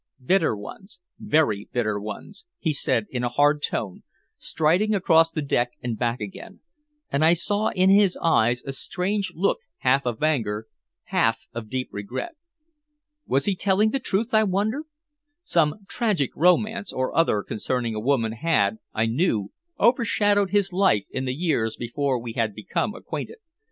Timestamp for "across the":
4.95-5.43